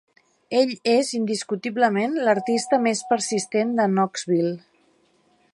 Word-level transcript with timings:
Ell 0.59 0.71
és 0.93 1.11
indiscutiblement 1.17 2.17
l'artista 2.29 2.81
més 2.89 3.05
persistent 3.13 3.79
de 3.81 3.89
Knoxville. 3.93 4.57